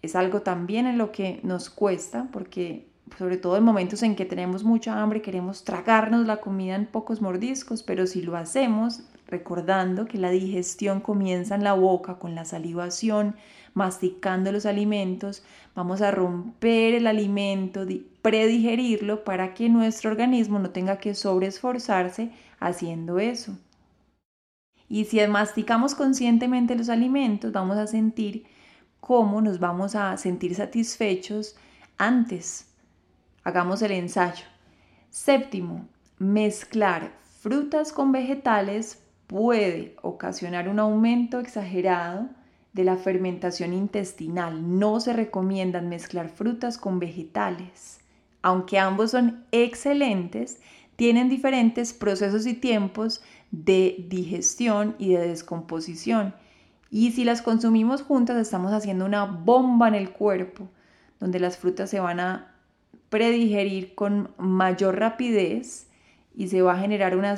Es 0.00 0.16
algo 0.16 0.42
también 0.42 0.86
en 0.86 0.98
lo 0.98 1.12
que 1.12 1.40
nos 1.42 1.70
cuesta 1.70 2.28
porque 2.32 2.88
sobre 3.16 3.36
todo 3.36 3.56
en 3.56 3.64
momentos 3.64 4.02
en 4.02 4.16
que 4.16 4.24
tenemos 4.24 4.64
mucha 4.64 5.00
hambre, 5.00 5.22
queremos 5.22 5.64
tragarnos 5.64 6.26
la 6.26 6.38
comida 6.38 6.74
en 6.74 6.86
pocos 6.86 7.20
mordiscos, 7.22 7.82
pero 7.82 8.06
si 8.06 8.22
lo 8.22 8.36
hacemos 8.36 9.02
recordando 9.28 10.06
que 10.06 10.18
la 10.18 10.30
digestión 10.30 11.00
comienza 11.00 11.54
en 11.54 11.62
la 11.62 11.74
boca 11.74 12.18
con 12.18 12.34
la 12.34 12.44
salivación, 12.44 13.36
masticando 13.74 14.50
los 14.50 14.66
alimentos, 14.66 15.44
vamos 15.76 16.02
a 16.02 16.10
romper 16.10 16.94
el 16.94 17.06
alimento, 17.06 17.86
predigerirlo 18.22 19.22
para 19.22 19.54
que 19.54 19.68
nuestro 19.68 20.10
organismo 20.10 20.58
no 20.58 20.70
tenga 20.70 20.98
que 20.98 21.14
sobreesforzarse 21.14 22.32
haciendo 22.58 23.20
eso. 23.20 23.56
Y 24.88 25.04
si 25.04 25.24
masticamos 25.26 25.94
conscientemente 25.94 26.74
los 26.74 26.88
alimentos, 26.88 27.52
vamos 27.52 27.76
a 27.76 27.86
sentir 27.86 28.46
cómo 28.98 29.40
nos 29.40 29.60
vamos 29.60 29.94
a 29.94 30.16
sentir 30.16 30.54
satisfechos 30.54 31.56
antes 31.98 32.68
Hagamos 33.48 33.80
el 33.80 33.92
ensayo. 33.92 34.44
Séptimo, 35.08 35.88
mezclar 36.18 37.12
frutas 37.40 37.94
con 37.94 38.12
vegetales 38.12 39.02
puede 39.28 39.94
ocasionar 40.02 40.68
un 40.68 40.80
aumento 40.80 41.38
exagerado 41.38 42.28
de 42.72 42.82
la 42.82 42.96
fermentación 42.96 43.72
intestinal. 43.72 44.78
No 44.78 44.98
se 44.98 45.12
recomiendan 45.12 45.88
mezclar 45.88 46.30
frutas 46.30 46.78
con 46.78 46.98
vegetales. 46.98 48.00
Aunque 48.42 48.78
ambos 48.78 49.12
son 49.12 49.44
excelentes, 49.52 50.60
tienen 50.96 51.28
diferentes 51.28 51.92
procesos 51.92 52.46
y 52.46 52.54
tiempos 52.54 53.22
de 53.50 54.06
digestión 54.08 54.96
y 54.98 55.12
de 55.12 55.28
descomposición. 55.28 56.34
Y 56.90 57.12
si 57.12 57.24
las 57.24 57.42
consumimos 57.42 58.02
juntas, 58.02 58.36
estamos 58.38 58.72
haciendo 58.72 59.04
una 59.04 59.24
bomba 59.26 59.88
en 59.88 59.94
el 59.94 60.10
cuerpo, 60.10 60.68
donde 61.20 61.38
las 61.38 61.58
frutas 61.58 61.90
se 61.90 62.00
van 62.00 62.20
a 62.20 62.54
predigerir 63.10 63.94
con 63.94 64.30
mayor 64.38 64.98
rapidez 64.98 65.87
y 66.38 66.46
se 66.46 66.62
va 66.62 66.74
a 66.74 66.78
generar 66.78 67.16
una, 67.16 67.36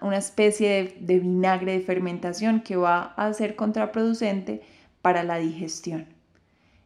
una, 0.00 0.16
especie 0.18 0.68
de, 0.68 0.96
de 0.98 1.20
vinagre 1.20 1.74
de 1.74 1.80
fermentación 1.80 2.62
que 2.62 2.74
va 2.74 3.14
a 3.16 3.32
ser 3.32 3.54
contraproducente 3.54 4.60
para 5.02 5.22
la 5.22 5.38
digestión. 5.38 6.04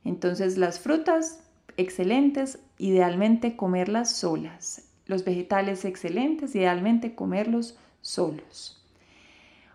Entonces 0.05 0.59
las 0.59 0.79
frutas 0.79 1.43
excelentes, 1.79 2.59
idealmente 2.77 3.57
comerlas 3.57 4.15
solas. 4.15 4.91
Los 5.07 5.25
vegetales 5.25 5.87
excelentes, 5.87 6.55
idealmente 6.55 7.15
comerlos 7.15 7.79
solos. 8.03 8.85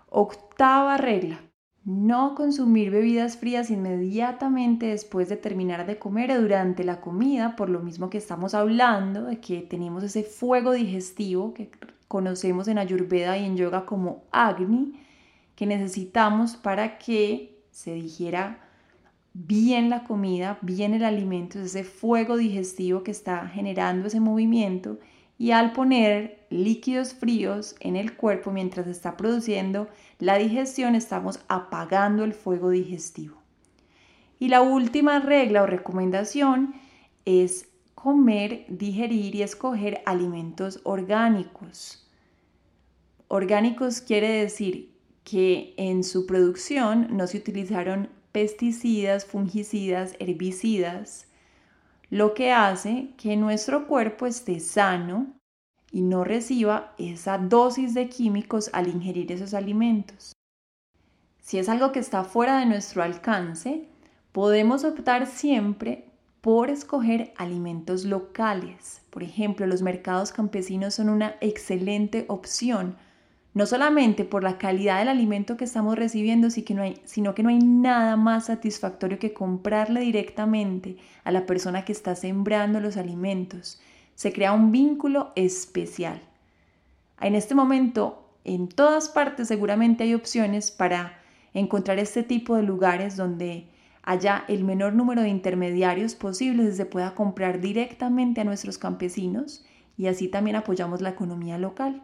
Octava 0.09 0.97
regla. 0.97 1.41
No 1.87 2.35
consumir 2.35 2.91
bebidas 2.91 3.37
frías 3.37 3.71
inmediatamente 3.71 4.87
después 4.87 5.29
de 5.29 5.37
terminar 5.37 5.87
de 5.87 5.97
comer 5.97 6.31
o 6.31 6.41
durante 6.41 6.83
la 6.83 6.99
comida, 6.99 7.55
por 7.55 7.69
lo 7.69 7.79
mismo 7.79 8.09
que 8.09 8.17
estamos 8.17 8.53
hablando 8.53 9.23
de 9.23 9.39
que 9.39 9.61
tenemos 9.61 10.03
ese 10.03 10.23
fuego 10.23 10.73
digestivo 10.73 11.53
que 11.53 11.71
conocemos 12.09 12.67
en 12.67 12.77
Ayurveda 12.77 13.37
y 13.37 13.45
en 13.45 13.55
yoga 13.55 13.85
como 13.85 14.25
Agni, 14.33 14.99
que 15.55 15.65
necesitamos 15.65 16.57
para 16.57 16.97
que 16.97 17.63
se 17.71 17.93
digiera 17.93 18.67
bien 19.33 19.89
la 19.89 20.03
comida, 20.03 20.57
bien 20.61 20.93
el 20.93 21.05
alimento, 21.05 21.57
ese 21.57 21.85
fuego 21.85 22.35
digestivo 22.35 23.01
que 23.01 23.11
está 23.11 23.47
generando 23.47 24.07
ese 24.09 24.19
movimiento 24.19 24.99
y 25.37 25.51
al 25.51 25.71
poner 25.71 26.36
líquidos 26.49 27.13
fríos 27.13 27.75
en 27.79 27.95
el 27.95 28.15
cuerpo 28.15 28.51
mientras 28.51 28.87
está 28.87 29.17
produciendo 29.17 29.87
la 30.19 30.37
digestión 30.37 30.95
estamos 30.95 31.39
apagando 31.47 32.23
el 32.23 32.33
fuego 32.33 32.69
digestivo. 32.69 33.41
Y 34.39 34.49
la 34.49 34.61
última 34.61 35.19
regla 35.19 35.63
o 35.63 35.65
recomendación 35.65 36.75
es 37.25 37.67
comer, 37.95 38.65
digerir 38.69 39.35
y 39.35 39.41
escoger 39.41 40.01
alimentos 40.05 40.79
orgánicos. 40.83 42.07
Orgánicos 43.27 44.01
quiere 44.01 44.29
decir 44.29 44.95
que 45.23 45.73
en 45.77 46.03
su 46.03 46.25
producción 46.25 47.07
no 47.17 47.27
se 47.27 47.37
utilizaron 47.37 48.09
pesticidas, 48.31 49.25
fungicidas, 49.25 50.15
herbicidas, 50.19 51.27
lo 52.09 52.33
que 52.33 52.51
hace 52.51 53.09
que 53.17 53.35
nuestro 53.35 53.87
cuerpo 53.87 54.25
esté 54.25 54.59
sano 54.59 55.36
y 55.91 56.01
no 56.01 56.23
reciba 56.23 56.93
esa 56.97 57.37
dosis 57.37 57.93
de 57.93 58.09
químicos 58.09 58.69
al 58.73 58.87
ingerir 58.87 59.31
esos 59.31 59.53
alimentos. 59.53 60.33
Si 61.41 61.57
es 61.57 61.69
algo 61.69 61.91
que 61.91 61.99
está 61.99 62.23
fuera 62.23 62.59
de 62.59 62.65
nuestro 62.65 63.03
alcance, 63.03 63.87
podemos 64.31 64.83
optar 64.83 65.27
siempre 65.27 66.05
por 66.41 66.69
escoger 66.69 67.33
alimentos 67.37 68.05
locales. 68.05 69.01
Por 69.09 69.23
ejemplo, 69.23 69.65
los 69.65 69.81
mercados 69.81 70.31
campesinos 70.31 70.95
son 70.95 71.09
una 71.09 71.35
excelente 71.41 72.25
opción 72.27 72.97
no 73.57 73.65
solamente 73.65 74.23
por 74.23 74.43
la 74.43 74.59
calidad 74.59 74.99
del 74.99 75.07
alimento 75.07 75.57
que 75.57 75.63
estamos 75.63 75.95
recibiendo, 75.95 76.49
sino 76.51 77.33
que 77.33 77.41
no 77.41 77.49
hay 77.49 77.57
nada 77.57 78.15
más 78.15 78.45
satisfactorio 78.45 79.17
que 79.17 79.33
comprarle 79.33 80.01
directamente 80.01 80.97
a 81.23 81.31
la 81.31 81.47
persona 81.47 81.83
que 81.83 81.91
está 81.91 82.13
sembrando 82.13 82.79
los 82.79 82.97
alimentos. 82.97 83.81
Se 84.17 84.33
crea 84.33 84.51
un 84.51 84.71
vínculo 84.71 85.31
especial. 85.35 86.19
En 87.21 87.35
este 87.35 87.53
momento, 87.53 88.27
en 88.45 88.67
todas 88.67 89.09
partes 89.09 89.47
seguramente 89.47 90.05
hay 90.05 90.15
opciones 90.15 90.71
para 90.71 91.19
encontrar 91.53 91.99
este 91.99 92.23
tipo 92.23 92.55
de 92.55 92.63
lugares 92.63 93.15
donde 93.15 93.67
haya 94.01 94.43
el 94.47 94.63
menor 94.63 94.93
número 94.93 95.21
de 95.21 95.29
intermediarios 95.29 96.15
posibles 96.15 96.73
y 96.73 96.77
se 96.77 96.87
pueda 96.87 97.13
comprar 97.13 97.61
directamente 97.61 98.41
a 98.41 98.43
nuestros 98.43 98.79
campesinos 98.79 99.63
y 99.99 100.07
así 100.07 100.29
también 100.29 100.55
apoyamos 100.55 100.99
la 101.01 101.09
economía 101.09 101.59
local. 101.59 102.01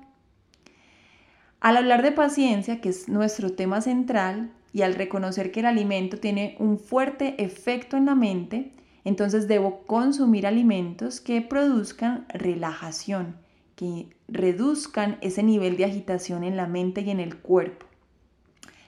Al 1.61 1.77
hablar 1.77 2.03
de 2.03 2.11
paciencia, 2.11 2.79
que 2.79 2.89
es 2.89 3.09
nuestro 3.09 3.53
tema 3.53 3.81
central, 3.81 4.51
y 4.71 4.83
al 4.83 4.93
reconocer 4.93 5.51
que 5.51 5.61
el 5.61 5.65
alimento 5.65 6.19
tiene 6.19 6.57
un 6.59 6.77
fuerte 6.77 7.43
efecto 7.43 7.97
en 7.97 8.05
la 8.05 8.13
mente, 8.13 8.71
entonces 9.03 9.47
debo 9.47 9.83
consumir 9.85 10.47
alimentos 10.47 11.19
que 11.19 11.41
produzcan 11.41 12.25
relajación, 12.29 13.35
que 13.75 14.15
reduzcan 14.27 15.17
ese 15.21 15.43
nivel 15.43 15.77
de 15.77 15.85
agitación 15.85 16.43
en 16.43 16.57
la 16.57 16.67
mente 16.67 17.01
y 17.01 17.09
en 17.09 17.19
el 17.19 17.37
cuerpo. 17.37 17.85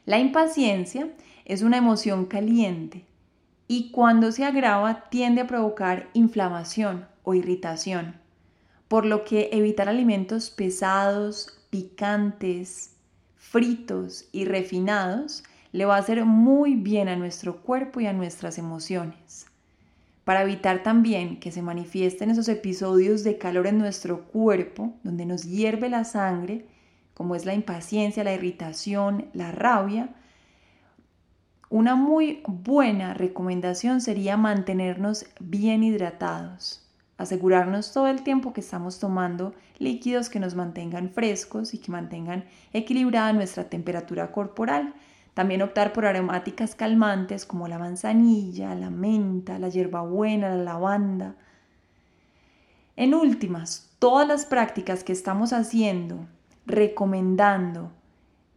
La 0.06 0.20
impaciencia 0.20 1.10
es 1.46 1.62
una 1.62 1.78
emoción 1.78 2.26
caliente 2.26 3.06
y 3.68 3.92
cuando 3.92 4.32
se 4.32 4.46
agrava 4.46 5.10
tiende 5.10 5.42
a 5.42 5.48
provocar 5.48 6.10
inflamación 6.14 7.08
o 7.24 7.34
irritación, 7.34 8.16
por 8.88 9.06
lo 9.06 9.24
que 9.24 9.50
evitar 9.52 9.90
alimentos 9.90 10.52
pesados, 10.52 11.60
picantes, 11.70 12.96
fritos 13.36 14.30
y 14.32 14.46
refinados 14.46 15.44
le 15.72 15.86
va 15.86 15.96
a 15.96 16.00
hacer 16.00 16.24
muy 16.26 16.76
bien 16.76 17.10
a 17.10 17.16
nuestro 17.16 17.62
cuerpo 17.62 18.00
y 18.00 18.08
a 18.08 18.14
nuestras 18.14 18.58
emociones. 18.58 19.48
Para 20.26 20.42
evitar 20.42 20.84
también 20.84 21.40
que 21.40 21.54
se 21.54 21.62
manifiesten 21.62 22.30
esos 22.30 22.50
episodios 22.50 23.24
de 23.24 23.38
calor 23.38 23.68
en 23.68 23.78
nuestro 23.78 24.26
cuerpo, 24.26 24.94
donde 25.04 25.26
nos 25.26 25.44
hierve 25.44 25.88
la 25.88 26.04
sangre, 26.04 26.66
como 27.14 27.36
es 27.36 27.46
la 27.46 27.54
impaciencia, 27.54 28.26
la 28.26 28.34
irritación, 28.34 29.28
la 29.32 29.54
rabia, 29.54 30.10
una 31.70 31.96
muy 31.96 32.44
buena 32.46 33.14
recomendación 33.14 34.02
sería 34.02 34.36
mantenernos 34.36 35.26
bien 35.40 35.84
hidratados 35.84 36.86
asegurarnos 37.18 37.94
todo 37.94 38.08
el 38.08 38.24
tiempo 38.24 38.54
que 38.54 38.62
estamos 38.62 39.00
tomando 39.00 39.54
líquidos 39.78 40.30
que 40.30 40.40
nos 40.40 40.56
mantengan 40.56 41.10
frescos 41.10 41.74
y 41.74 41.78
que 41.78 41.92
mantengan 41.92 42.46
equilibrada 42.74 43.32
nuestra 43.34 43.66
temperatura 43.66 44.32
corporal. 44.32 44.94
También 45.36 45.62
optar 45.62 45.92
por 45.92 46.06
aromáticas 46.06 46.76
calmantes 46.76 47.46
como 47.46 47.68
la 47.68 47.78
manzanilla, 47.78 48.74
la 48.74 48.90
menta, 48.90 49.60
la 49.60 49.68
hierbabuena, 49.68 50.56
la 50.56 50.64
lavanda. 50.64 51.36
En 52.96 53.14
últimas, 53.14 53.92
todas 54.00 54.26
las 54.26 54.46
prácticas 54.46 55.04
que 55.04 55.12
estamos 55.12 55.52
haciendo, 55.52 56.26
recomendando 56.66 57.92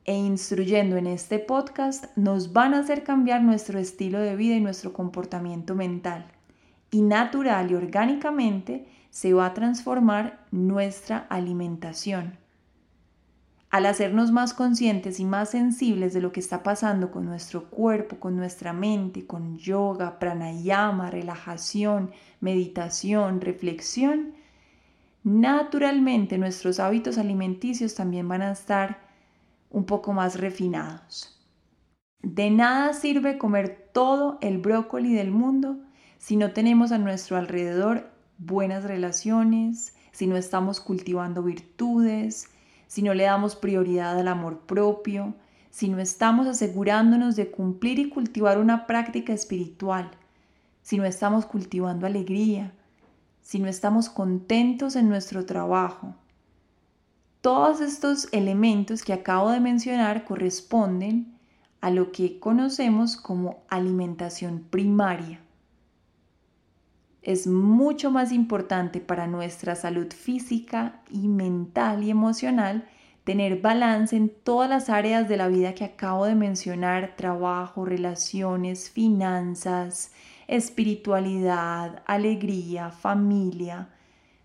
e 0.05 0.15
instruyendo 0.15 0.97
en 0.97 1.09
este 1.09 1.41
podcast 1.41 2.17
nos 2.17 2.53
van 2.53 2.75
a 2.75 2.79
hacer 2.79 3.03
cambiar 3.03 3.43
nuestro 3.43 3.81
estilo 3.81 4.21
de 4.21 4.37
vida 4.37 4.55
y 4.55 4.61
nuestro 4.61 4.93
comportamiento 4.93 5.75
mental 5.75 6.27
y 6.93 7.03
natural 7.03 7.73
y 7.73 7.75
orgánicamente 7.75 8.87
se 9.11 9.35
va 9.35 9.47
a 9.47 9.55
transformar 9.55 10.47
nuestra 10.53 11.27
alimentación. 11.29 12.39
Al 13.79 13.87
hacernos 13.87 14.33
más 14.33 14.55
conscientes 14.55 15.21
y 15.21 15.25
más 15.25 15.51
sensibles 15.51 16.13
de 16.13 16.21
lo 16.21 16.33
que 16.33 16.41
está 16.41 16.65
pasando 16.65 17.13
con 17.13 17.25
nuestro 17.25 17.71
cuerpo, 17.71 18.19
con 18.19 18.37
nuestra 18.37 18.73
mente, 18.73 19.25
con 19.25 19.57
yoga, 19.57 20.19
pranayama, 20.19 21.13
relajación, 21.13 22.11
meditación, 22.41 23.41
reflexión, 23.41 24.35
naturalmente 25.23 26.39
nuestros 26.39 26.81
hábitos 26.81 27.19
alimenticios 27.19 27.95
también 27.95 28.27
van 28.27 28.43
a 28.43 28.51
estar 28.51 28.99
un 29.71 29.85
poco 29.85 30.13
más 30.13 30.41
refinados. 30.41 31.41
De 32.21 32.51
nada 32.51 32.93
sirve 32.95 33.39
comer 33.39 33.91
todo 33.93 34.39
el 34.41 34.59
brócoli 34.59 35.15
del 35.15 35.31
mundo 35.31 35.79
si 36.19 36.35
no 36.35 36.51
tenemos 36.51 36.91
a 36.91 36.99
nuestro 36.99 37.37
alrededor 37.37 38.11
buenas 38.39 38.83
relaciones, 38.83 39.95
si 40.11 40.27
no 40.27 40.37
estamos 40.37 40.81
cultivando 40.81 41.45
virtudes, 41.45 42.49
si 42.89 43.03
no 43.03 43.15
le 43.15 43.25
damos 43.25 43.55
prioridad 43.55 44.19
al 44.19 44.27
amor 44.27 44.59
propio, 44.61 45.35
si 45.71 45.89
no 45.89 46.01
estamos 46.01 46.49
asegurándonos 46.49 47.37
de 47.37 47.51
cumplir 47.51 48.01
y 48.01 48.09
cultivar 48.09 48.59
una 48.59 48.87
práctica 48.87 49.33
espiritual, 49.33 50.11
si 50.83 50.97
no 50.97 51.05
estamos 51.05 51.47
cultivando 51.47 52.07
alegría, 52.07 52.73
si 53.43 53.61
no 53.61 53.69
estamos 53.69 54.09
contentos 54.09 54.97
en 54.97 55.09
nuestro 55.09 55.45
trabajo. 55.45 56.17
Todos 57.43 57.81
estos 57.81 58.27
elementos 58.33 59.03
que 59.03 59.13
acabo 59.13 59.51
de 59.51 59.61
mencionar 59.61 60.25
corresponden 60.25 61.39
a 61.81 61.91
lo 61.91 62.11
que 62.11 62.41
conocemos 62.41 63.17
como 63.17 63.63
alimentación 63.69 64.65
primaria 64.69 65.41
es 67.29 67.47
mucho 67.47 68.11
más 68.11 68.33
importante 68.33 69.01
para 69.01 69.27
nuestra 69.27 69.77
salud 69.77 70.11
física 70.15 71.03
y 71.11 71.29
mental 71.29 72.03
y 72.03 72.09
emocional 72.09 72.89
tener 73.25 73.61
balance 73.61 74.17
en 74.17 74.31
todas 74.31 74.71
las 74.71 74.89
áreas 74.89 75.29
de 75.29 75.37
la 75.37 75.49
vida 75.49 75.75
que 75.75 75.85
acabo 75.85 76.25
de 76.25 76.35
mencionar, 76.35 77.17
trabajo, 77.17 77.85
relaciones, 77.85 78.89
finanzas, 78.89 80.11
espiritualidad, 80.47 82.03
alegría, 82.07 82.89
familia, 82.93 83.91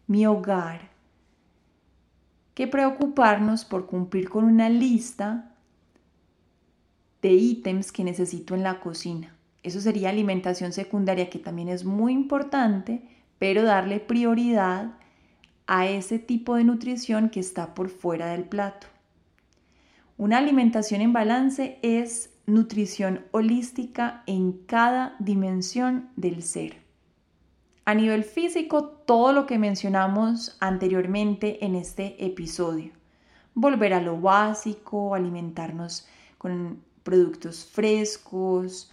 mi 0.06 0.26
hogar, 0.26 0.90
que 2.54 2.68
preocuparnos 2.68 3.64
por 3.64 3.86
cumplir 3.86 4.28
con 4.28 4.44
una 4.44 4.68
lista 4.68 5.56
de 7.22 7.32
ítems 7.32 7.94
que 7.94 8.04
necesito 8.04 8.56
en 8.56 8.64
la 8.64 8.82
cocina. 8.82 9.34
Eso 9.64 9.80
sería 9.80 10.10
alimentación 10.10 10.74
secundaria, 10.74 11.30
que 11.30 11.40
también 11.40 11.70
es 11.70 11.86
muy 11.86 12.14
importante, 12.14 13.02
pero 13.40 13.64
darle 13.64 14.00
prioridad 14.00 14.94
a 15.68 15.88
ese 15.88 16.20
tipo 16.20 16.56
de 16.56 16.66
nutrición 16.66 17.30
que 17.30 17.40
está 17.40 17.74
por 17.74 17.90
fuera 17.90 18.28
del 18.28 18.44
plato. 18.44 18.88
Una 20.18 20.38
alimentación 20.38 21.02
en 21.02 21.14
balance 21.14 21.80
es 21.82 22.30
nutrición 22.46 23.26
holística 23.32 24.24
en 24.28 24.52
cada 24.66 25.16
dimensión 25.20 26.10
del 26.16 26.44
ser. 26.44 26.84
A 27.86 27.96
nivel 27.96 28.24
físico, 28.24 28.86
todo 28.86 29.34
lo 29.34 29.46
que 29.46 29.58
mencionamos 29.58 30.56
anteriormente 30.60 31.66
en 31.66 31.76
este 31.76 32.24
episodio. 32.26 32.92
Volver 33.56 33.94
a 33.94 34.02
lo 34.02 34.20
básico, 34.20 35.16
alimentarnos 35.16 36.08
con 36.38 36.82
productos 37.04 37.66
frescos, 37.66 38.93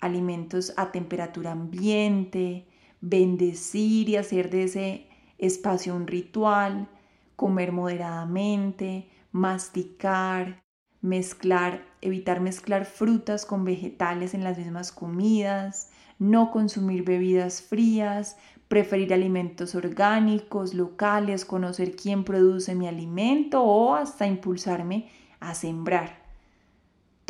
alimentos 0.00 0.72
a 0.76 0.92
temperatura 0.92 1.52
ambiente, 1.52 2.66
bendecir 3.00 4.08
y 4.08 4.16
hacer 4.16 4.50
de 4.50 4.64
ese 4.64 5.06
espacio 5.38 5.94
un 5.94 6.06
ritual, 6.06 6.88
comer 7.36 7.72
moderadamente, 7.72 9.08
masticar, 9.32 10.62
mezclar, 11.00 11.84
evitar 12.00 12.40
mezclar 12.40 12.84
frutas 12.84 13.46
con 13.46 13.64
vegetales 13.64 14.34
en 14.34 14.44
las 14.44 14.58
mismas 14.58 14.92
comidas, 14.92 15.90
no 16.18 16.50
consumir 16.50 17.04
bebidas 17.04 17.62
frías, 17.62 18.36
preferir 18.68 19.14
alimentos 19.14 19.74
orgánicos, 19.74 20.74
locales, 20.74 21.44
conocer 21.44 21.96
quién 21.96 22.24
produce 22.24 22.74
mi 22.74 22.86
alimento 22.86 23.62
o 23.62 23.94
hasta 23.94 24.26
impulsarme 24.26 25.08
a 25.40 25.54
sembrar. 25.54 26.19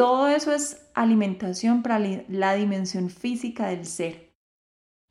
Todo 0.00 0.28
eso 0.28 0.54
es 0.54 0.80
alimentación 0.94 1.82
para 1.82 1.98
la 1.98 2.54
dimensión 2.54 3.10
física 3.10 3.66
del 3.66 3.84
ser. 3.84 4.32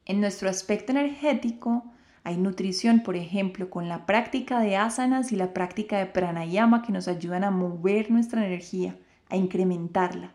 En 0.03 0.19
nuestro 0.19 0.49
aspecto 0.49 0.91
energético 0.91 1.83
hay 2.23 2.37
nutrición, 2.37 3.01
por 3.01 3.15
ejemplo, 3.15 3.69
con 3.69 3.87
la 3.87 4.07
práctica 4.07 4.59
de 4.61 4.77
asanas 4.77 5.31
y 5.31 5.35
la 5.35 5.53
práctica 5.53 5.99
de 5.99 6.07
pranayama 6.07 6.81
que 6.81 6.91
nos 6.91 7.07
ayudan 7.07 7.43
a 7.43 7.51
mover 7.51 8.09
nuestra 8.09 8.43
energía, 8.43 8.97
a 9.29 9.35
incrementarla. 9.35 10.31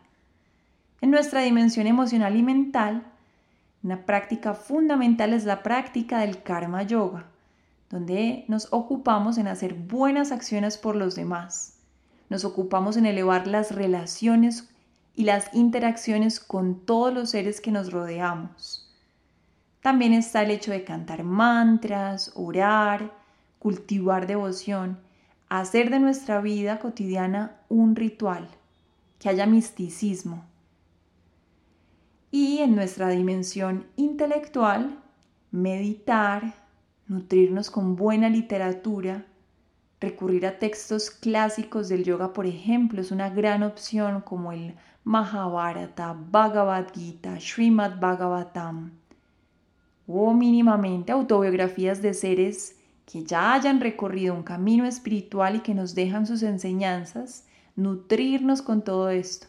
En 1.01 1.11
nuestra 1.11 1.41
dimensión 1.41 1.85
emocional 1.85 2.37
y 2.37 2.41
mental, 2.41 3.03
una 3.83 4.05
práctica 4.05 4.53
fundamental 4.53 5.33
es 5.33 5.43
la 5.43 5.63
práctica 5.63 6.19
del 6.19 6.43
karma 6.43 6.83
yoga, 6.83 7.25
donde 7.89 8.45
nos 8.47 8.71
ocupamos 8.71 9.37
en 9.37 9.49
hacer 9.49 9.73
buenas 9.73 10.31
acciones 10.31 10.77
por 10.77 10.95
los 10.95 11.13
demás 11.13 11.74
nos 12.29 12.45
ocupamos 12.45 12.97
en 12.97 13.05
elevar 13.05 13.47
las 13.47 13.71
relaciones 13.71 14.69
y 15.15 15.23
las 15.23 15.53
interacciones 15.53 16.39
con 16.39 16.85
todos 16.85 17.13
los 17.13 17.29
seres 17.29 17.61
que 17.61 17.71
nos 17.71 17.91
rodeamos. 17.91 18.93
También 19.81 20.13
está 20.13 20.41
el 20.41 20.51
hecho 20.51 20.71
de 20.71 20.83
cantar 20.83 21.23
mantras, 21.23 22.31
orar, 22.35 23.13
cultivar 23.59 24.27
devoción, 24.27 24.99
hacer 25.47 25.89
de 25.89 25.99
nuestra 25.99 26.41
vida 26.41 26.79
cotidiana 26.79 27.57
un 27.69 27.95
ritual, 27.95 28.49
que 29.19 29.29
haya 29.29 29.45
misticismo. 29.45 30.43
Y 32.31 32.57
en 32.59 32.75
nuestra 32.75 33.09
dimensión 33.09 33.85
intelectual, 33.95 34.99
meditar, 35.51 36.55
nutrirnos 37.07 37.71
con 37.71 37.95
buena 37.95 38.27
literatura, 38.27 39.25
Recurrir 40.05 40.45
a 40.45 40.59
textos 40.59 41.09
clásicos 41.09 41.89
del 41.89 42.03
yoga, 42.03 42.31
por 42.31 42.45
ejemplo, 42.45 43.01
es 43.01 43.09
una 43.09 43.31
gran 43.31 43.63
opción 43.63 44.21
como 44.21 44.51
el 44.51 44.75
Mahabharata, 45.03 46.15
Bhagavad 46.29 46.93
Gita, 46.93 47.39
Srimad 47.39 47.99
Bhagavatam 47.99 48.91
o 50.05 50.31
mínimamente 50.31 51.11
autobiografías 51.11 52.03
de 52.03 52.13
seres 52.13 52.75
que 53.07 53.23
ya 53.23 53.55
hayan 53.55 53.81
recorrido 53.81 54.35
un 54.35 54.43
camino 54.43 54.85
espiritual 54.85 55.55
y 55.55 55.59
que 55.61 55.73
nos 55.73 55.95
dejan 55.95 56.27
sus 56.27 56.43
enseñanzas, 56.43 57.47
nutrirnos 57.75 58.61
con 58.61 58.83
todo 58.83 59.09
esto. 59.09 59.47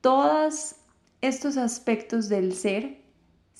Todos 0.00 0.76
estos 1.20 1.58
aspectos 1.58 2.30
del 2.30 2.54
ser, 2.54 3.01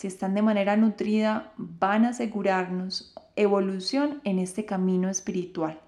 si 0.02 0.08
están 0.08 0.34
de 0.34 0.42
manera 0.42 0.76
nutrida, 0.76 1.52
van 1.56 2.04
a 2.04 2.08
asegurarnos 2.08 3.14
evolución 3.36 4.20
en 4.24 4.40
este 4.40 4.64
camino 4.64 5.08
espiritual. 5.08 5.78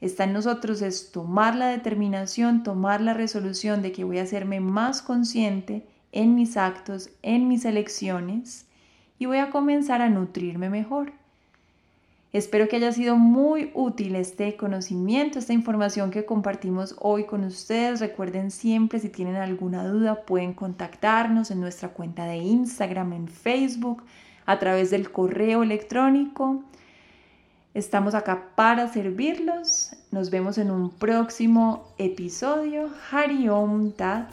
Está 0.00 0.22
en 0.22 0.32
nosotros 0.32 0.82
es 0.82 1.10
tomar 1.10 1.56
la 1.56 1.66
determinación, 1.66 2.62
tomar 2.62 3.00
la 3.00 3.12
resolución 3.12 3.82
de 3.82 3.90
que 3.90 4.04
voy 4.04 4.20
a 4.20 4.22
hacerme 4.22 4.60
más 4.60 5.02
consciente 5.02 5.84
en 6.12 6.36
mis 6.36 6.56
actos, 6.56 7.10
en 7.22 7.48
mis 7.48 7.64
elecciones 7.64 8.68
y 9.18 9.26
voy 9.26 9.38
a 9.38 9.50
comenzar 9.50 10.00
a 10.00 10.08
nutrirme 10.08 10.70
mejor. 10.70 11.12
Espero 12.32 12.66
que 12.66 12.76
haya 12.76 12.92
sido 12.92 13.16
muy 13.16 13.70
útil 13.74 14.16
este 14.16 14.56
conocimiento, 14.56 15.38
esta 15.38 15.52
información 15.52 16.10
que 16.10 16.24
compartimos 16.24 16.96
hoy 16.98 17.26
con 17.26 17.44
ustedes. 17.44 18.00
Recuerden 18.00 18.50
siempre, 18.50 19.00
si 19.00 19.10
tienen 19.10 19.36
alguna 19.36 19.86
duda, 19.86 20.22
pueden 20.22 20.54
contactarnos 20.54 21.50
en 21.50 21.60
nuestra 21.60 21.90
cuenta 21.90 22.24
de 22.24 22.38
Instagram, 22.38 23.12
en 23.12 23.28
Facebook, 23.28 24.02
a 24.46 24.58
través 24.58 24.90
del 24.90 25.10
correo 25.10 25.62
electrónico. 25.62 26.62
Estamos 27.74 28.14
acá 28.14 28.48
para 28.54 28.88
servirlos. 28.88 29.90
Nos 30.10 30.30
vemos 30.30 30.56
en 30.56 30.70
un 30.70 30.88
próximo 30.88 31.92
episodio. 31.98 32.88
Hari 33.10 33.50
Om 33.50 33.92
Tat. 33.92 34.32